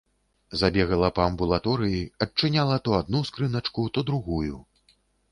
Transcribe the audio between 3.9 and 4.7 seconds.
то другую.